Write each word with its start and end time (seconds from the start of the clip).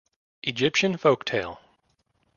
Egyptian 0.39 0.97
folk 0.97 1.23
tale. 1.23 1.59